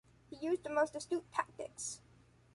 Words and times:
He 0.31 0.35
used 0.37 0.63
the 0.63 0.71
most 0.71 0.95
astute 0.95 1.31
tactics. 1.31 2.01